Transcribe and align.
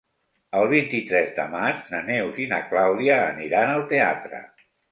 El 0.59 0.63
vint-i-tres 0.71 1.29
de 1.35 1.45
maig 1.51 1.85
na 1.93 2.01
Neus 2.09 2.41
i 2.47 2.49
na 2.55 2.61
Clàudia 2.73 3.21
aniran 3.29 3.77
al 3.77 3.87
teatre. 3.95 4.45